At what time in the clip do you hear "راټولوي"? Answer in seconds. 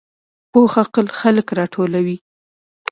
1.57-2.17